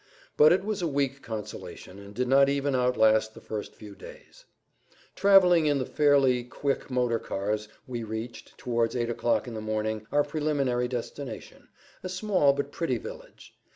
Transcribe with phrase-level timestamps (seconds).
[0.35, 4.45] But it was a weak consolation, and did not even outlast the first few days.
[5.15, 10.07] Traveling in the fairly quick motor cars we reached, towards 8 o'clock in the morning,
[10.11, 11.67] our preliminary destination,
[12.01, 13.53] a small but pretty village.